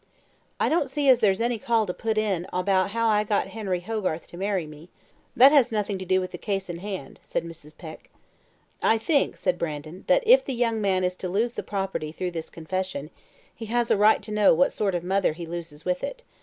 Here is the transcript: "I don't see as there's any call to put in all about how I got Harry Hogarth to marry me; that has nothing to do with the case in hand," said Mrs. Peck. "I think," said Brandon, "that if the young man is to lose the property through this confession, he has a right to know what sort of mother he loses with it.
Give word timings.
"I 0.59 0.67
don't 0.67 0.89
see 0.89 1.07
as 1.09 1.19
there's 1.19 1.41
any 1.41 1.59
call 1.59 1.85
to 1.85 1.93
put 1.93 2.17
in 2.17 2.47
all 2.51 2.61
about 2.61 2.89
how 2.89 3.07
I 3.07 3.23
got 3.23 3.49
Harry 3.49 3.81
Hogarth 3.81 4.25
to 4.29 4.35
marry 4.35 4.65
me; 4.65 4.89
that 5.35 5.51
has 5.51 5.71
nothing 5.71 5.99
to 5.99 6.05
do 6.05 6.19
with 6.19 6.31
the 6.31 6.39
case 6.39 6.71
in 6.71 6.79
hand," 6.79 7.19
said 7.21 7.43
Mrs. 7.45 7.77
Peck. 7.77 8.09
"I 8.81 8.97
think," 8.97 9.37
said 9.37 9.59
Brandon, 9.59 10.03
"that 10.07 10.23
if 10.25 10.43
the 10.43 10.55
young 10.55 10.81
man 10.81 11.03
is 11.03 11.15
to 11.17 11.29
lose 11.29 11.53
the 11.53 11.61
property 11.61 12.11
through 12.11 12.31
this 12.31 12.49
confession, 12.49 13.11
he 13.53 13.67
has 13.67 13.91
a 13.91 13.95
right 13.95 14.23
to 14.23 14.31
know 14.31 14.55
what 14.55 14.73
sort 14.73 14.95
of 14.95 15.03
mother 15.03 15.33
he 15.33 15.45
loses 15.45 15.85
with 15.85 16.03
it. 16.03 16.23